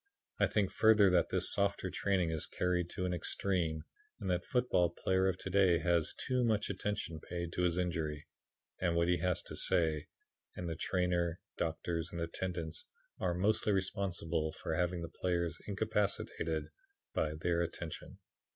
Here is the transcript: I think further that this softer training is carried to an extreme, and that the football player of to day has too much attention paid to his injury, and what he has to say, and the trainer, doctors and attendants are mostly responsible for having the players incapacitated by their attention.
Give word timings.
I 0.39 0.47
think 0.47 0.71
further 0.71 1.11
that 1.11 1.29
this 1.29 1.53
softer 1.53 1.91
training 1.91 2.31
is 2.31 2.47
carried 2.47 2.89
to 2.89 3.05
an 3.05 3.13
extreme, 3.13 3.83
and 4.19 4.31
that 4.31 4.41
the 4.41 4.47
football 4.47 4.89
player 4.89 5.27
of 5.27 5.37
to 5.37 5.49
day 5.51 5.77
has 5.77 6.15
too 6.27 6.43
much 6.43 6.71
attention 6.71 7.19
paid 7.19 7.53
to 7.53 7.61
his 7.61 7.77
injury, 7.77 8.25
and 8.79 8.95
what 8.95 9.07
he 9.07 9.17
has 9.17 9.43
to 9.43 9.55
say, 9.55 10.07
and 10.55 10.67
the 10.67 10.75
trainer, 10.75 11.39
doctors 11.55 12.09
and 12.11 12.19
attendants 12.19 12.83
are 13.19 13.35
mostly 13.35 13.73
responsible 13.73 14.51
for 14.53 14.73
having 14.73 15.03
the 15.03 15.07
players 15.07 15.59
incapacitated 15.67 16.69
by 17.13 17.35
their 17.35 17.61
attention. 17.61 18.17